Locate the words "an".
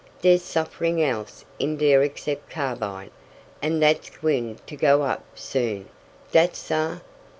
3.61-3.79